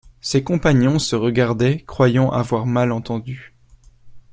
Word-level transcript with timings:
Ses 0.19 0.43
compagnons 0.43 0.97
se 0.97 1.15
regardaient, 1.15 1.83
croyant 1.85 2.31
avoir 2.31 2.65
mal 2.65 2.91
entendu. 2.91 3.53